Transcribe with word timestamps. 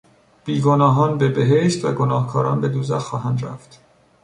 بیگناهان 0.45 1.17
به 1.17 1.29
بهشت 1.29 1.85
و 1.85 1.91
گناهکاران 1.91 2.61
به 2.61 2.67
دوزخ 2.69 2.99
خواهند 2.99 3.45
رفت. 3.45 3.79